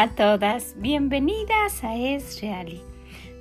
[0.00, 2.80] A todas, bienvenidas a Es Reali,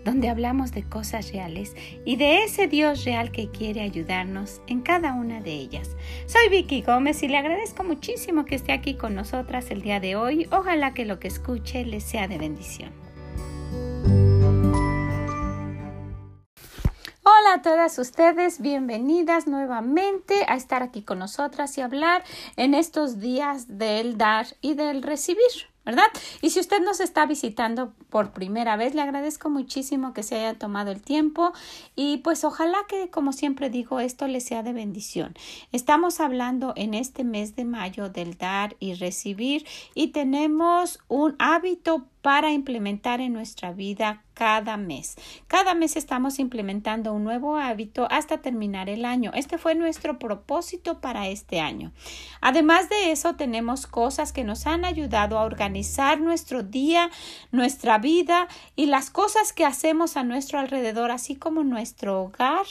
[0.04, 1.74] donde hablamos de cosas reales
[2.04, 5.96] y de ese Dios real que quiere ayudarnos en cada una de ellas.
[6.26, 10.18] Soy Vicky Gómez y le agradezco muchísimo que esté aquí con nosotras el día de
[10.18, 10.50] hoy.
[10.52, 12.92] Ojalá que lo que escuche le sea de bendición.
[17.24, 22.26] Hola a todas ustedes, bienvenidas nuevamente a estar aquí con nosotras y hablar
[22.58, 25.70] en estos días del dar y del recibir.
[25.90, 26.06] ¿Verdad?
[26.44, 30.54] Y si usted nos está visitando por primera vez, le agradezco muchísimo que se haya
[30.54, 31.52] tomado el tiempo
[31.96, 35.34] y pues ojalá que, como siempre digo, esto le sea de bendición.
[35.72, 42.06] Estamos hablando en este mes de mayo del dar y recibir y tenemos un hábito
[42.22, 45.18] para implementar en nuestra vida cada mes.
[45.48, 49.32] Cada mes estamos implementando un nuevo hábito hasta terminar el año.
[49.36, 51.92] Este fue nuestro propósito para este año.
[52.40, 57.10] Además de eso, tenemos cosas que nos han ayudado a organizar nuestro día,
[57.52, 62.66] nuestra vida y las cosas que hacemos a nuestro alrededor, así como nuestro hogar,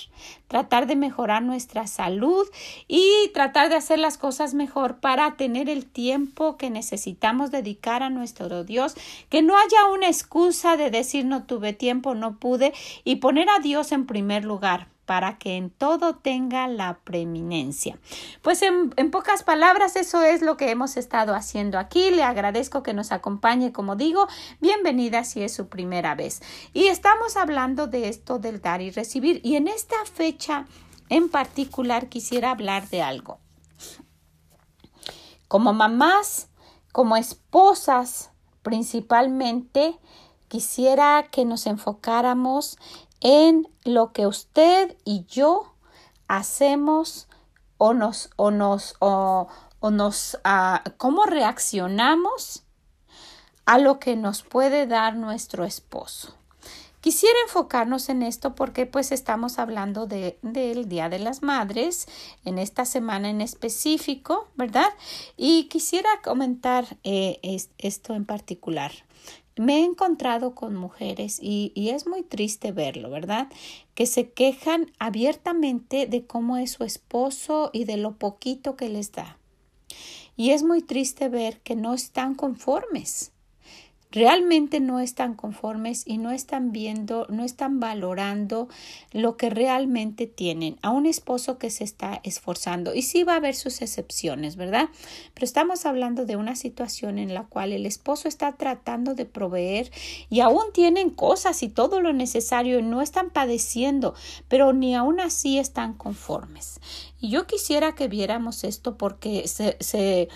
[0.46, 2.46] tratar de mejorar nuestra salud
[2.86, 8.08] y tratar de hacer las cosas mejor para tener el tiempo que necesitamos dedicar a
[8.08, 8.94] nuestro Dios,
[9.28, 12.72] que no haya una excusa de decir no tuve tiempo, no pude
[13.04, 17.98] y poner a Dios en primer lugar para que en todo tenga la preeminencia.
[18.42, 22.10] Pues en, en, pocas palabras, eso es lo que hemos estado haciendo aquí.
[22.10, 24.28] Le agradezco que nos acompañe, como digo,
[24.60, 26.42] bienvenida si es su primera vez.
[26.74, 29.40] Y estamos hablando de esto del dar y recibir.
[29.42, 30.66] Y en esta fecha
[31.08, 33.38] en particular quisiera hablar de algo.
[35.48, 36.48] Como mamás,
[36.92, 38.30] como esposas,
[38.62, 39.98] principalmente,
[40.48, 42.78] quisiera que nos enfocáramos
[43.20, 45.74] en lo que usted y yo
[46.26, 47.28] hacemos
[47.78, 49.48] o nos o nos o,
[49.82, 52.64] nos ah, cómo reaccionamos
[53.64, 56.34] a lo que nos puede dar nuestro esposo.
[57.00, 62.08] Quisiera enfocarnos en esto porque pues estamos hablando de, del Día de las Madres
[62.44, 64.90] en esta semana en específico, ¿verdad?
[65.36, 67.38] Y quisiera comentar eh,
[67.78, 68.92] esto en particular
[69.58, 73.48] me he encontrado con mujeres y, y, es muy triste verlo, ¿verdad?
[73.94, 79.12] Que se quejan abiertamente de cómo es su esposo y de lo poquito que les
[79.12, 79.38] da.
[80.36, 83.32] Y es muy triste ver que no están conformes
[84.10, 88.68] realmente no están conformes y no están viendo, no están valorando
[89.12, 92.94] lo que realmente tienen a un esposo que se está esforzando.
[92.94, 94.88] Y sí va a haber sus excepciones, ¿verdad?
[95.34, 99.90] Pero estamos hablando de una situación en la cual el esposo está tratando de proveer
[100.30, 104.14] y aún tienen cosas y todo lo necesario y no están padeciendo,
[104.48, 106.80] pero ni aún así están conformes.
[107.20, 110.28] Y yo quisiera que viéramos esto porque se, se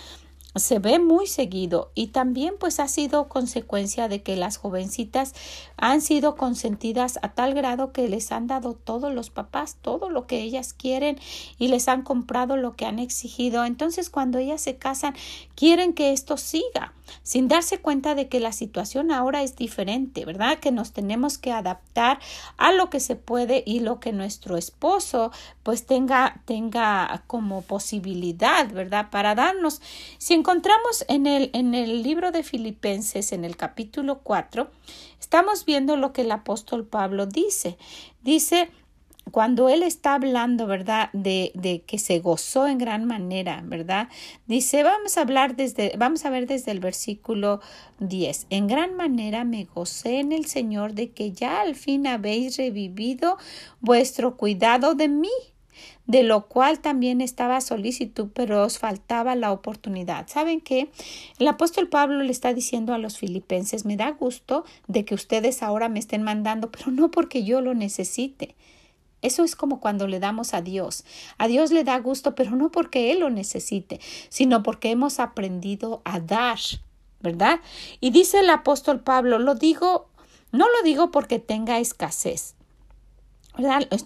[0.55, 5.33] se ve muy seguido y también pues ha sido consecuencia de que las jovencitas
[5.77, 10.27] han sido consentidas a tal grado que les han dado todos los papás todo lo
[10.27, 11.17] que ellas quieren
[11.57, 13.65] y les han comprado lo que han exigido.
[13.65, 15.15] Entonces cuando ellas se casan
[15.55, 20.59] quieren que esto siga sin darse cuenta de que la situación ahora es diferente verdad
[20.59, 22.19] que nos tenemos que adaptar
[22.57, 25.31] a lo que se puede y lo que nuestro esposo
[25.63, 29.81] pues tenga tenga como posibilidad verdad para darnos.
[30.29, 34.69] Encontramos en el, en el libro de Filipenses, en el capítulo 4,
[35.19, 37.77] estamos viendo lo que el apóstol Pablo dice.
[38.23, 38.69] Dice,
[39.31, 41.09] cuando él está hablando, ¿verdad?
[41.13, 44.09] De, que se gozó en gran manera, ¿verdad?
[44.47, 47.61] Dice, vamos a hablar desde, vamos a ver desde el versículo
[47.99, 48.47] 10.
[48.49, 53.37] En gran manera me gocé en el Señor de que ya al fin habéis revivido
[53.79, 55.29] vuestro cuidado de mí
[56.05, 60.27] de lo cual también estaba solicitud, pero os faltaba la oportunidad.
[60.27, 60.89] ¿Saben qué?
[61.39, 65.63] El apóstol Pablo le está diciendo a los filipenses, me da gusto de que ustedes
[65.63, 68.55] ahora me estén mandando, pero no porque yo lo necesite.
[69.23, 71.05] Eso es como cuando le damos a Dios.
[71.39, 73.99] A Dios le da gusto, pero no porque Él lo necesite,
[74.29, 76.59] sino porque hemos aprendido a dar,
[77.21, 77.59] ¿verdad?
[77.99, 80.09] Y dice el apóstol Pablo, lo digo,
[80.51, 82.55] no lo digo porque tenga escasez,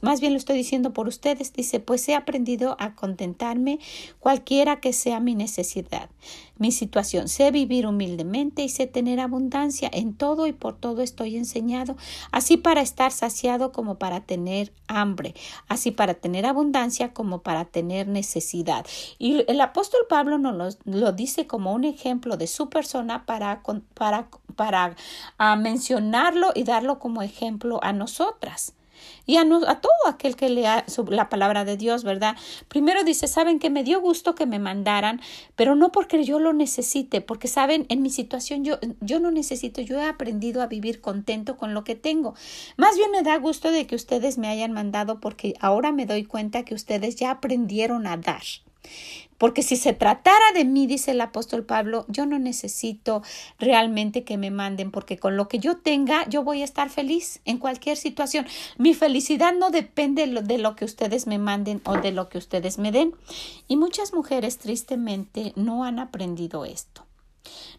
[0.02, 1.54] más bien lo estoy diciendo por ustedes.
[1.54, 3.80] Dice, pues he aprendido a contentarme
[4.20, 6.10] cualquiera que sea mi necesidad,
[6.58, 7.30] mi situación.
[7.30, 11.96] Sé vivir humildemente y sé tener abundancia en todo y por todo estoy enseñado,
[12.32, 15.34] así para estar saciado como para tener hambre,
[15.70, 18.86] así para tener abundancia como para tener necesidad.
[19.18, 23.64] Y el apóstol Pablo nos lo, dice como un ejemplo de su persona para,
[23.94, 24.96] para, para
[25.38, 28.74] ah, mencionarlo y darlo como ejemplo a nosotras.
[29.26, 32.36] Y a, a, todo aquel que lea la palabra de Dios, ¿verdad?
[32.68, 35.22] Primero dice, saben que me dio gusto que me mandaran,
[35.56, 39.82] pero no porque yo lo necesite, porque saben, en mi situación yo, yo no necesito,
[39.82, 42.36] yo he aprendido a vivir contento con lo que tengo.
[42.78, 46.24] Más bien me da gusto de que ustedes me hayan mandado porque ahora me doy
[46.24, 48.44] cuenta que ustedes ya aprendieron a dar.
[49.38, 53.22] Porque si se tratara de mí, dice el apóstol Pablo, yo no necesito
[53.60, 57.40] realmente que me manden, porque con lo que yo tenga, yo voy a estar feliz
[57.46, 58.48] en cualquier situación.
[58.78, 62.80] Mi felicidad no depende de lo que ustedes me manden o de lo que ustedes
[62.80, 63.14] me den.
[63.68, 67.06] Y muchas mujeres tristemente no han aprendido esto.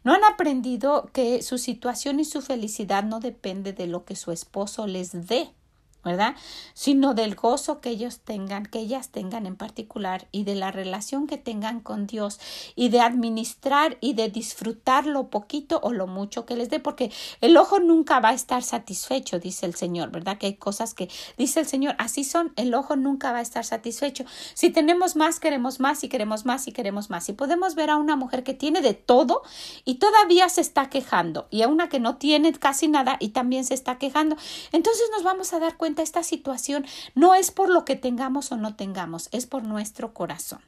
[0.05, 4.32] No han aprendido que su situación y su felicidad no depende de lo que su
[4.32, 5.50] esposo les dé
[6.04, 6.34] ¿verdad?
[6.74, 11.26] Sino del gozo que ellos tengan, que ellas tengan en particular y de la relación
[11.26, 12.40] que tengan con Dios
[12.76, 17.10] y de administrar y de disfrutar lo poquito o lo mucho que les dé, porque
[17.40, 20.38] el ojo nunca va a estar satisfecho, dice el Señor, ¿verdad?
[20.38, 23.64] Que hay cosas que dice el Señor, así son, el ojo nunca va a estar
[23.64, 24.24] satisfecho.
[24.54, 27.28] Si tenemos más, queremos más y queremos más y queremos más.
[27.28, 29.42] Y podemos ver a una mujer que tiene de todo
[29.84, 33.64] y todavía se está quejando y a una que no tiene casi nada y también
[33.64, 34.36] se está quejando.
[34.72, 36.84] Entonces nos vamos a dar cuenta esta situación
[37.14, 40.60] no es por lo que tengamos o no tengamos, es por nuestro corazón.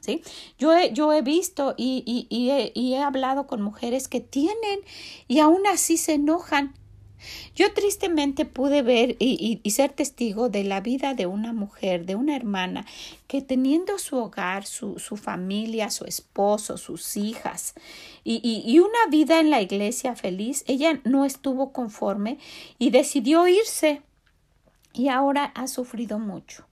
[0.00, 0.20] ¿Sí?
[0.58, 4.80] Yo, he, yo he visto y, y, he, hablado con mujeres que tienen
[5.28, 6.74] y aún así se enojan.
[7.54, 12.16] Yo tristemente pude ver y, y, ser testigo de la vida de una mujer, de
[12.16, 12.84] una hermana,
[13.28, 17.74] que teniendo su hogar, su, su familia, su esposo, sus hijas
[18.24, 22.38] y, y, una vida en la iglesia feliz, ella no estuvo conforme
[22.78, 24.02] y decidió irse
[24.92, 26.66] y ahora ha sufrido mucho.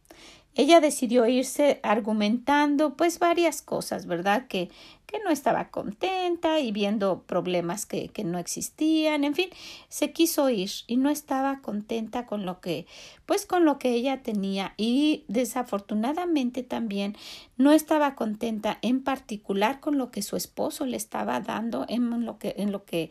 [0.55, 4.47] Ella decidió irse argumentando pues varias cosas, ¿verdad?
[4.49, 4.71] Que,
[5.11, 9.51] que no estaba contenta y viendo problemas que, que, no existían, en fin,
[9.89, 12.87] se quiso ir y no estaba contenta con lo que,
[13.27, 14.75] pues con lo que ella tenía.
[14.77, 17.17] Y desafortunadamente también
[17.57, 22.39] no estaba contenta en particular con lo que su esposo le estaba dando en lo
[22.39, 23.11] que, en lo que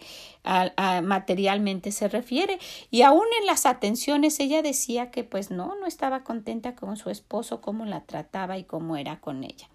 [1.04, 2.60] materialmente se refiere.
[2.92, 7.10] Y aún en las atenciones ella decía que pues no, no estaba contenta con su
[7.10, 9.68] esposo, cómo la trataba y cómo era con ella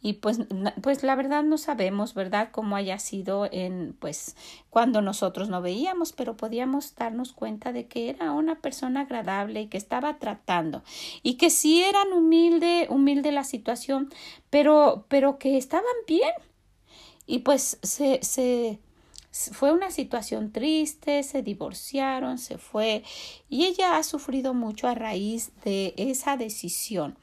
[0.00, 0.40] y pues,
[0.82, 4.36] pues la verdad no sabemos, ¿verdad?, cómo haya sido en, pues,
[4.70, 9.66] cuando nosotros no veíamos, pero podíamos darnos cuenta de que era una persona agradable y
[9.68, 10.82] que estaba tratando
[11.22, 14.10] y que sí eran humilde, humilde la situación,
[14.50, 16.34] pero, pero que estaban bien.
[17.26, 18.78] Y pues se, se,
[19.32, 23.02] fue una situación triste, se divorciaron, se fue
[23.48, 27.18] y ella ha sufrido mucho a raíz de esa decisión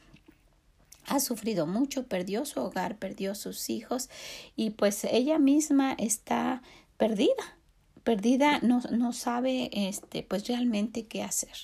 [1.06, 4.10] ha sufrido mucho, perdió su hogar, perdió sus hijos
[4.56, 6.62] y pues ella misma está
[6.98, 7.58] perdida,
[8.04, 11.56] perdida, no, no sabe este, pues realmente qué hacer.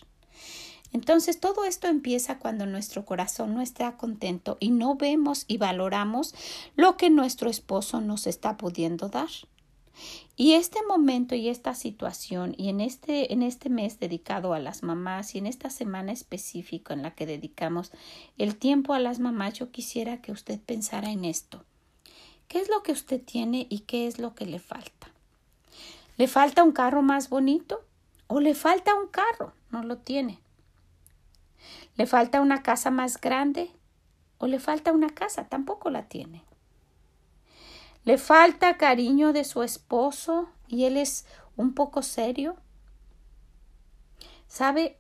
[0.92, 6.34] Entonces todo esto empieza cuando nuestro corazón no está contento y no vemos y valoramos
[6.76, 9.30] lo que nuestro esposo nos está pudiendo dar.
[10.36, 14.84] Y este momento y esta situación y en este, en este mes dedicado a las
[14.84, 17.92] mamás y en esta semana específica en la que dedicamos
[18.38, 21.66] el tiempo a las mamás, yo quisiera que usted pensara en esto.
[22.48, 25.12] ¿Qué es lo que usted tiene y qué es lo que le falta?
[26.18, 27.84] ¿Le falta un carro más bonito?
[28.28, 29.54] ¿O le falta un carro?
[29.72, 30.40] No lo tiene.
[31.96, 33.72] ¿Le falta una casa más grande?
[34.38, 35.48] ¿O le falta una casa?
[35.48, 36.44] Tampoco la tiene.
[38.06, 41.26] Le falta cariño de su esposo y él es
[41.58, 42.56] un poco serio.
[44.48, 44.98] ¿Sabe?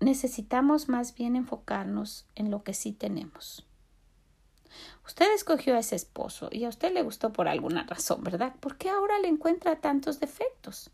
[0.00, 3.66] Necesitamos más bien enfocarnos en lo que sí tenemos.
[5.06, 8.54] Usted escogió a ese esposo y a usted le gustó por alguna razón, ¿verdad?
[8.60, 10.90] ¿Por qué ahora le encuentra tantos defectos?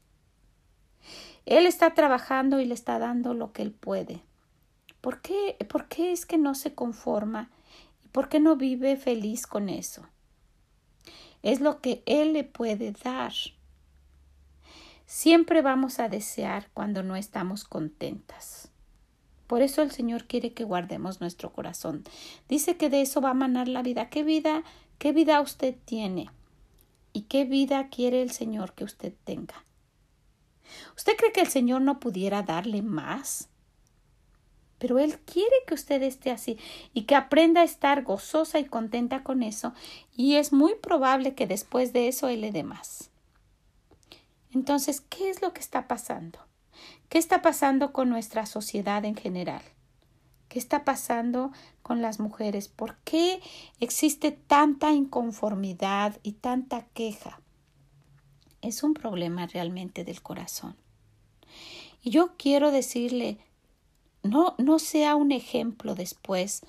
[1.46, 4.22] Él está trabajando y le está dando lo que él puede.
[5.00, 7.50] ¿Por qué, por qué es que no se conforma?
[8.04, 10.06] ¿Y por qué no vive feliz con eso?
[11.42, 13.32] Es lo que Él le puede dar.
[15.06, 18.70] Siempre vamos a desear cuando no estamos contentas.
[19.46, 22.04] Por eso el Señor quiere que guardemos nuestro corazón.
[22.48, 24.08] Dice que de eso va a manar la vida.
[24.08, 24.62] ¿Qué vida,
[24.98, 26.30] qué vida usted tiene?
[27.12, 29.66] ¿Y qué vida quiere el Señor que usted tenga?
[30.96, 33.50] ¿Usted cree que el Señor no pudiera darle más?
[34.82, 36.58] Pero Él quiere que usted esté así
[36.92, 39.74] y que aprenda a estar gozosa y contenta con eso
[40.12, 43.12] y es muy probable que después de eso Él le dé más.
[44.50, 46.40] Entonces, ¿qué es lo que está pasando?
[47.08, 49.62] ¿Qué está pasando con nuestra sociedad en general?
[50.48, 52.66] ¿Qué está pasando con las mujeres?
[52.66, 53.40] ¿Por qué
[53.78, 57.40] existe tanta inconformidad y tanta queja?
[58.62, 60.74] Es un problema realmente del corazón.
[62.02, 63.38] Y yo quiero decirle,
[64.22, 66.62] no, no sea un ejemplo después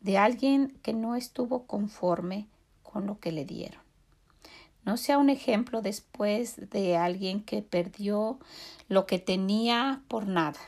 [0.00, 2.46] de alguien que no estuvo conforme
[2.82, 3.80] con lo que le dieron.
[4.84, 8.38] No sea un ejemplo después de alguien que perdió
[8.88, 10.60] lo que tenía por nada,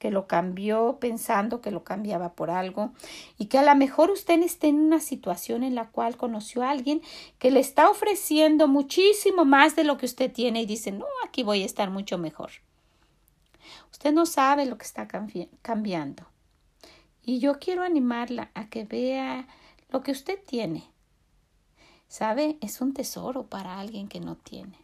[0.00, 2.90] que lo cambió pensando que lo cambiaba por algo
[3.38, 6.70] y que a lo mejor usted esté en una situación en la cual conoció a
[6.70, 7.02] alguien
[7.38, 11.44] que le está ofreciendo muchísimo más de lo que usted tiene y dice, no, aquí
[11.44, 12.50] voy a estar mucho mejor.
[13.90, 15.08] Usted no sabe lo que está
[15.62, 16.26] cambiando.
[17.22, 19.46] Y yo quiero animarla a que vea
[19.90, 20.84] lo que usted tiene.
[22.08, 22.58] ¿Sabe?
[22.60, 24.76] Es un tesoro para alguien que no tiene.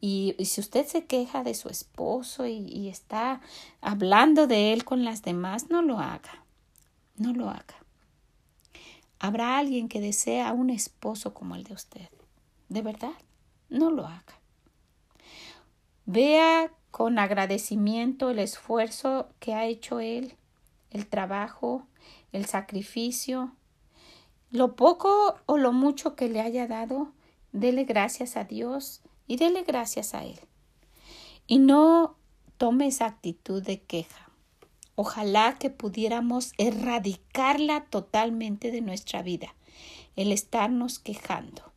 [0.00, 3.40] Y, si usted se queja de su esposo y, y está
[3.80, 6.44] hablando de él con las demás, no lo haga.
[7.16, 7.76] No lo haga.
[9.18, 12.08] Habrá alguien que desea un esposo como el de usted.
[12.68, 13.12] De verdad,
[13.68, 14.40] no lo haga.
[16.06, 20.34] Vea con agradecimiento el esfuerzo que ha hecho él,
[20.90, 21.88] el trabajo,
[22.30, 23.56] el sacrificio,
[24.50, 27.10] lo poco o lo mucho que le haya dado,
[27.52, 30.38] dele gracias a Dios y dele gracias a Él.
[31.46, 32.16] Y no
[32.58, 34.28] tome esa actitud de queja.
[34.94, 39.54] Ojalá que pudiéramos erradicarla totalmente de nuestra vida,
[40.16, 41.71] el estarnos quejando.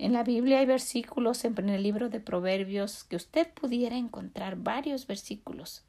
[0.00, 5.06] En la Biblia hay versículos en el libro de Proverbios que usted pudiera encontrar varios
[5.06, 5.82] versículos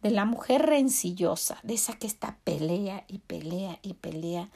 [0.00, 4.48] de la mujer rencillosa, de esa que está pelea y pelea y pelea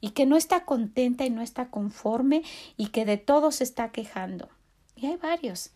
[0.00, 2.42] y que no está contenta y no está conforme
[2.76, 4.48] y que de todo se está quejando.
[4.96, 5.70] Y hay varios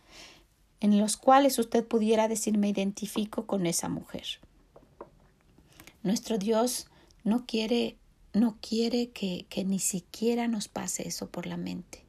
[0.81, 4.27] en los cuales usted pudiera decir me identifico con esa mujer.
[6.03, 6.89] Nuestro Dios
[7.23, 7.97] no quiere
[8.33, 12.02] no quiere que, que ni siquiera nos pase eso por la mente.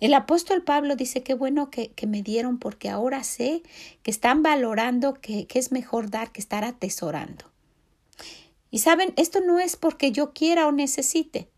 [0.00, 3.62] El apóstol Pablo dice que bueno que, que, me dieron porque ahora sé
[4.02, 7.44] que están valorando que, que es mejor dar que estar atesorando.
[8.70, 11.50] Y saben, esto no es porque yo quiera o necesite,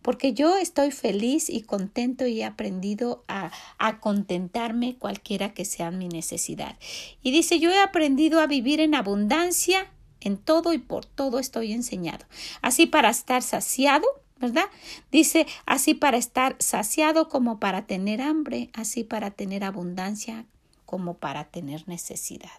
[0.00, 5.90] porque yo estoy feliz y contento y he aprendido a, a, contentarme cualquiera que sea
[5.90, 6.76] mi necesidad.
[7.22, 11.72] Y dice, yo he aprendido a vivir en abundancia, en todo y por todo estoy
[11.72, 12.24] enseñado.
[12.62, 14.06] Así para estar saciado
[14.42, 14.64] ¿verdad?
[15.12, 20.44] Dice así para estar saciado como para tener hambre, así para tener abundancia
[20.84, 22.50] como para tener necesidad.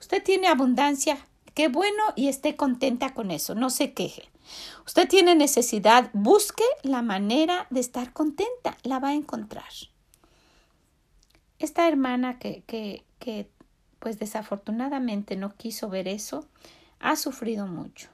[0.00, 1.16] Usted tiene abundancia,
[1.54, 4.28] qué bueno y esté contenta con eso, no se queje.
[4.84, 9.70] Usted tiene necesidad, busque la manera de estar contenta, la va a encontrar.
[11.60, 13.48] Esta hermana que, que, que
[14.00, 16.48] pues desafortunadamente no quiso ver eso,
[16.98, 18.10] ha sufrido mucho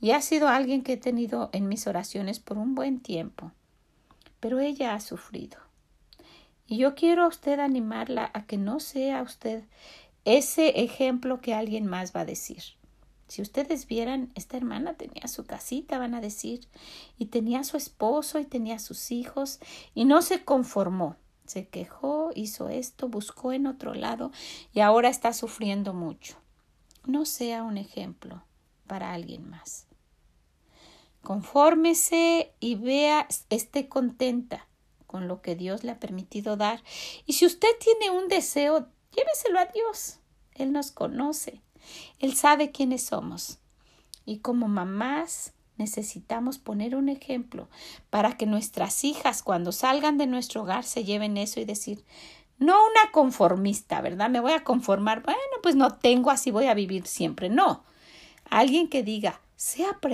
[0.00, 3.52] y ha sido alguien que he tenido en mis oraciones por un buen tiempo.
[4.40, 5.58] Pero ella ha sufrido.
[6.66, 9.64] Y yo quiero a usted animarla a que no sea usted
[10.24, 12.62] ese ejemplo que alguien más va a decir.
[13.28, 16.68] Si ustedes vieran, esta hermana tenía su casita, van a decir,
[17.18, 19.58] y tenía su esposo y tenía sus hijos,
[19.94, 21.16] y no se conformó.
[21.44, 24.32] Se quejó, hizo esto, buscó en otro lado,
[24.72, 26.36] y ahora está sufriendo mucho.
[27.04, 28.45] No sea un ejemplo
[28.86, 29.86] para alguien más.
[31.22, 34.66] Confórmese y vea, esté contenta
[35.06, 36.82] con lo que Dios le ha permitido dar.
[37.24, 40.20] Y si usted tiene un deseo, lléveselo a Dios.
[40.54, 41.62] Él nos conoce.
[42.18, 43.58] Él sabe quiénes somos.
[44.24, 47.68] Y como mamás necesitamos poner un ejemplo
[48.10, 52.04] para que nuestras hijas cuando salgan de nuestro hogar se lleven eso y decir,
[52.58, 54.30] no una conformista, ¿verdad?
[54.30, 57.48] Me voy a conformar, bueno, pues no tengo, así voy a vivir siempre.
[57.48, 57.84] No,
[58.50, 59.40] alguien que diga,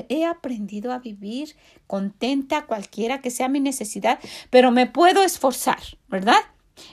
[0.09, 4.19] he aprendido a vivir contenta cualquiera que sea mi necesidad,
[4.51, 6.41] pero me puedo esforzar, ¿verdad?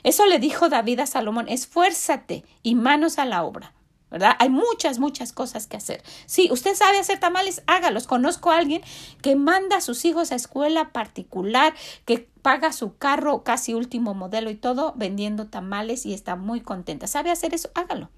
[0.02, 3.74] Eso le dijo David a Salomón, esfuérzate y manos a la obra.
[4.10, 4.34] ¿verdad?
[4.40, 6.02] Hay muchas, muchas cosas que hacer.
[6.26, 8.08] Si usted sabe hacer tamales, hágalos.
[8.08, 8.82] Conozco a alguien
[9.22, 11.74] que manda a sus hijos a escuela particular,
[12.06, 17.06] que paga su carro casi último modelo y todo vendiendo tamales y está muy contenta.
[17.06, 17.70] ¿Sabe hacer eso?
[17.74, 18.10] Hágalo.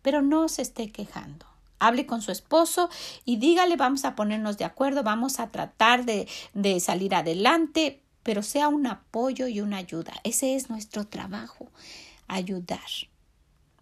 [0.00, 1.53] Pero no se esté quejando
[1.86, 2.88] hable con su esposo
[3.24, 8.42] y dígale vamos a ponernos de acuerdo, vamos a tratar de, de salir adelante, pero
[8.42, 10.14] sea un apoyo y una ayuda.
[10.24, 11.70] Ese es nuestro trabajo,
[12.26, 12.80] ayudar.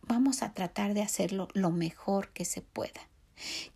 [0.02, 3.08] Vamos a tratar de hacerlo lo mejor que se pueda.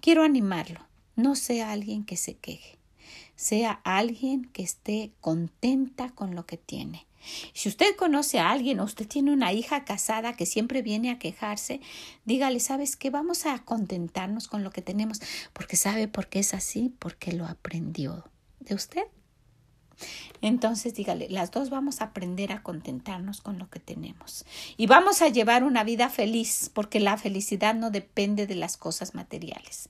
[0.01, 0.81] Quiero animarlo,
[1.15, 2.79] no sea alguien que se queje,
[3.37, 7.07] sea alguien que esté contenta con lo que tiene.
[7.53, 11.19] Si usted conoce a alguien o usted tiene una hija casada que siempre viene a
[11.19, 11.81] quejarse,
[12.25, 13.11] dígale, ¿sabes qué?
[13.11, 15.21] Vamos a contentarnos con lo que tenemos,
[15.53, 18.25] porque sabe por qué es así, porque lo aprendió
[18.61, 19.05] de usted.
[20.43, 24.45] Entonces dígale, las dos vamos a aprender a contentarnos con lo que tenemos
[24.77, 29.15] y vamos a llevar una vida feliz porque la felicidad no depende de las cosas
[29.15, 29.89] materiales.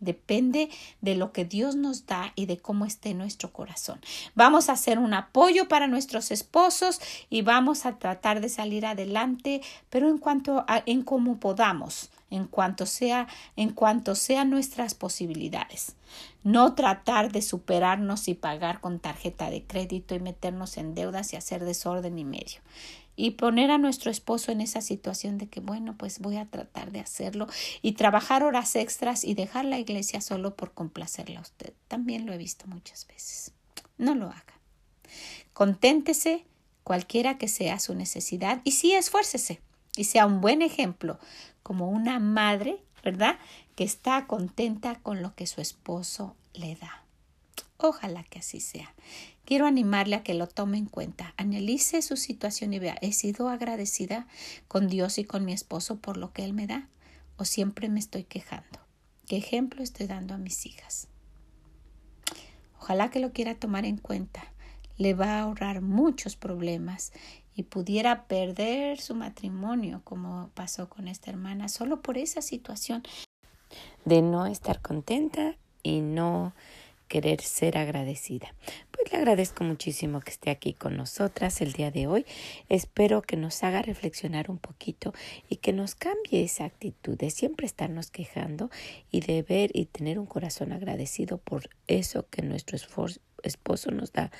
[0.00, 4.00] Depende de lo que Dios nos da y de cómo esté nuestro corazón.
[4.34, 7.00] Vamos a hacer un apoyo para nuestros esposos
[7.30, 12.46] y vamos a tratar de salir adelante, pero en cuanto a en cómo podamos, en
[12.46, 13.26] cuanto sea,
[13.56, 15.96] en cuanto sean nuestras posibilidades.
[16.44, 21.36] No tratar de superarnos y pagar con tarjeta de crédito y meternos en deudas y
[21.36, 22.60] hacer desorden y medio
[23.18, 26.92] y poner a nuestro esposo en esa situación de que, bueno, pues voy a tratar
[26.92, 27.48] de hacerlo
[27.82, 31.72] y trabajar horas extras y dejar la iglesia solo por complacerla a usted.
[31.88, 33.50] También lo he visto muchas veces.
[33.96, 34.60] No lo haga.
[35.52, 36.44] Conténtese
[36.84, 39.60] cualquiera que sea su necesidad y sí esfuércese
[39.96, 41.18] y sea un buen ejemplo
[41.64, 43.36] como una madre, ¿verdad?
[43.74, 47.02] Que está contenta con lo que su esposo le da.
[47.78, 48.94] Ojalá que así sea.
[49.48, 53.48] Quiero animarle a que lo tome en cuenta, analice su situación y vea, ¿he sido
[53.48, 54.26] agradecida
[54.68, 56.90] con Dios y con mi esposo por lo que Él me da?
[57.38, 58.78] ¿O siempre me estoy quejando?
[59.26, 61.08] ¿Qué ejemplo estoy dando a mis hijas?
[62.78, 64.52] Ojalá que lo quiera tomar en cuenta.
[64.98, 67.14] Le va a ahorrar muchos problemas
[67.54, 73.02] y pudiera perder su matrimonio como pasó con esta hermana solo por esa situación
[74.04, 76.52] de no estar contenta y no
[77.08, 78.54] querer ser agradecida.
[78.92, 82.26] Pues le agradezco muchísimo que esté aquí con nosotras el día de hoy.
[82.68, 85.12] Espero que nos haga reflexionar un poquito
[85.48, 88.70] y que nos cambie esa actitud de siempre estarnos quejando
[89.10, 92.78] y de ver y tener un corazón agradecido por eso que nuestro
[93.42, 94.30] esposo nos da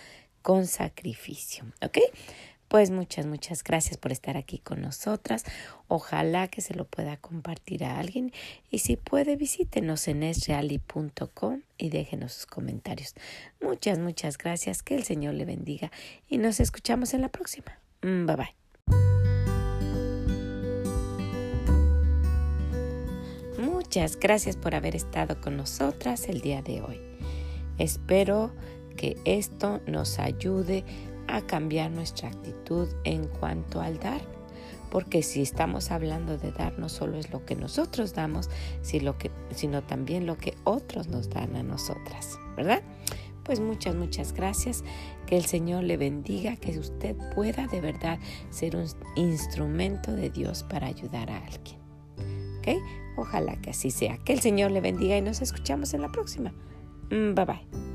[0.42, 1.64] con sacrificio.
[1.82, 1.98] ¿Ok?
[2.68, 5.44] Pues muchas, muchas gracias por estar aquí con nosotras.
[5.88, 8.32] Ojalá que se lo pueda compartir a alguien
[8.70, 13.14] y si puede visítenos en esreali.com y déjenos sus comentarios.
[13.62, 14.82] Muchas, muchas gracias.
[14.82, 15.90] Que el Señor le bendiga
[16.28, 17.78] y nos escuchamos en la próxima.
[18.02, 18.54] Mm, bye bye.
[23.59, 27.00] Muchas gracias por haber estado con nosotras el día de hoy.
[27.78, 28.52] Espero
[28.98, 31.08] que esto nos ayude a
[31.46, 34.20] cambiar nuestra actitud en cuanto al dar.
[34.90, 38.48] Porque si estamos hablando de dar, no solo es lo que nosotros damos,
[38.80, 42.82] sino también lo que otros nos dan a nosotras, ¿verdad?
[43.48, 44.84] Pues muchas, muchas gracias.
[45.26, 48.18] Que el Señor le bendiga, que usted pueda de verdad
[48.50, 48.86] ser un
[49.16, 51.78] instrumento de Dios para ayudar a alguien.
[52.58, 52.68] ¿Ok?
[53.16, 54.18] Ojalá que así sea.
[54.18, 56.52] Que el Señor le bendiga y nos escuchamos en la próxima.
[57.10, 57.88] Mm, bye bye.